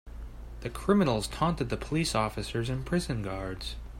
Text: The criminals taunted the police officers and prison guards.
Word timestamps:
The 0.61 0.71
criminals 0.71 1.27
taunted 1.27 1.69
the 1.69 1.77
police 1.77 2.15
officers 2.15 2.71
and 2.71 2.83
prison 2.83 3.21
guards. 3.21 3.75